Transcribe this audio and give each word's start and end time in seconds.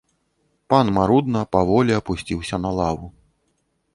Пан 0.73 0.87
марудна, 0.97 1.41
паволі 1.57 1.93
апусціўся 1.99 2.55
на 2.65 2.69
лаву. 2.79 3.07